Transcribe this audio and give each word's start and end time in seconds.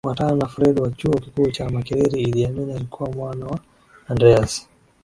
Kufuatana 0.03 0.35
na 0.35 0.47
Fred 0.47 0.79
wa 0.79 0.91
Chuo 0.91 1.13
Kikuu 1.19 1.51
cha 1.51 1.69
Makerere 1.69 2.21
Idi 2.21 2.45
Amin 2.45 2.71
alikuwa 2.71 3.09
mwana 3.11 3.45
wa 3.45 3.59
Andreas 4.07 4.67